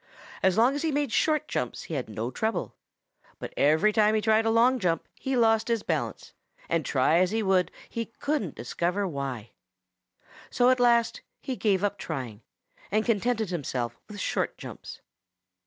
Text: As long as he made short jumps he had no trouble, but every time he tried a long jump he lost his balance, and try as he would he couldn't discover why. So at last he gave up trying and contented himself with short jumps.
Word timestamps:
As 0.41 0.57
long 0.57 0.73
as 0.73 0.81
he 0.81 0.91
made 0.91 1.11
short 1.11 1.47
jumps 1.47 1.83
he 1.83 1.93
had 1.93 2.09
no 2.09 2.31
trouble, 2.31 2.73
but 3.37 3.53
every 3.55 3.93
time 3.93 4.15
he 4.15 4.21
tried 4.21 4.47
a 4.47 4.49
long 4.49 4.79
jump 4.79 5.07
he 5.13 5.37
lost 5.37 5.67
his 5.67 5.83
balance, 5.83 6.33
and 6.67 6.83
try 6.83 7.19
as 7.19 7.29
he 7.29 7.43
would 7.43 7.69
he 7.87 8.05
couldn't 8.07 8.55
discover 8.55 9.07
why. 9.07 9.51
So 10.49 10.71
at 10.71 10.79
last 10.79 11.21
he 11.39 11.55
gave 11.55 11.83
up 11.83 11.99
trying 11.99 12.41
and 12.89 13.05
contented 13.05 13.51
himself 13.51 13.95
with 14.07 14.19
short 14.19 14.57
jumps. 14.57 15.01